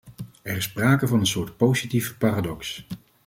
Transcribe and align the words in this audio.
Er 0.41 0.55
is 0.55 0.63
sprake 0.63 1.07
van 1.07 1.19
een 1.19 1.25
soort 1.27 1.57
positieve 1.57 2.17
paradox. 2.17 2.87